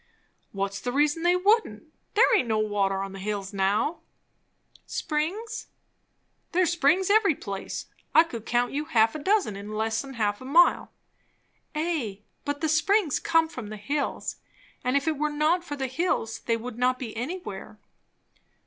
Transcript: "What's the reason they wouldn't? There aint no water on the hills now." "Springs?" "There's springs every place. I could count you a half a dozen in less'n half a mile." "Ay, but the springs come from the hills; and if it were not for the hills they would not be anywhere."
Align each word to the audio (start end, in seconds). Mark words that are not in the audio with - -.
"What's 0.51 0.79
the 0.79 0.91
reason 0.91 1.21
they 1.21 1.35
wouldn't? 1.35 1.83
There 2.15 2.35
aint 2.35 2.47
no 2.47 2.57
water 2.57 3.03
on 3.03 3.11
the 3.11 3.19
hills 3.19 3.53
now." 3.53 3.99
"Springs?" 4.87 5.67
"There's 6.53 6.71
springs 6.71 7.11
every 7.11 7.35
place. 7.35 7.85
I 8.15 8.23
could 8.23 8.43
count 8.43 8.71
you 8.71 8.87
a 8.87 8.89
half 8.89 9.13
a 9.13 9.19
dozen 9.19 9.55
in 9.55 9.75
less'n 9.75 10.15
half 10.15 10.41
a 10.41 10.45
mile." 10.45 10.91
"Ay, 11.75 12.23
but 12.45 12.61
the 12.61 12.67
springs 12.67 13.19
come 13.19 13.47
from 13.47 13.67
the 13.67 13.77
hills; 13.77 14.37
and 14.83 14.97
if 14.97 15.07
it 15.07 15.17
were 15.19 15.29
not 15.29 15.63
for 15.63 15.75
the 15.75 15.85
hills 15.85 16.39
they 16.39 16.57
would 16.57 16.79
not 16.79 16.97
be 16.97 17.15
anywhere." 17.15 17.77